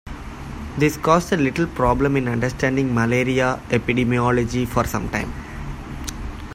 [0.79, 5.31] This caused a little problem in understanding malaria epidemiology for some time.